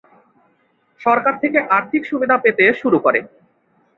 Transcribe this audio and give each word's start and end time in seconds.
সরকার 1.01 1.33
থেকে 1.41 1.57
আর্থিক 1.77 2.01
সুবিধা 2.11 2.35
পেতে 2.43 2.65
শুরু 2.81 2.97
করে। 3.05 3.19